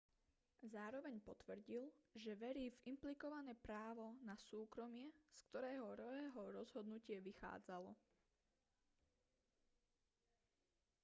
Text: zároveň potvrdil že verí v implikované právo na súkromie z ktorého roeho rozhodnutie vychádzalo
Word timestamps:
zároveň 0.75 1.15
potvrdil 1.29 1.83
že 2.23 2.35
verí 2.43 2.69
v 2.69 2.79
implikované 2.97 3.53
právo 3.67 4.05
na 4.29 4.33
súkromie 4.49 5.07
z 5.29 5.39
ktorého 5.53 5.87
roeho 6.01 6.41
rozhodnutie 6.57 7.17
vychádzalo 7.29 7.91